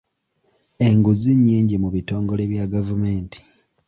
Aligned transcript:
Enguzi 0.87 1.31
nnyingi 1.35 1.75
mu 1.83 1.89
bitongole 1.95 2.43
bya 2.51 2.65
gavumenti. 2.73 3.39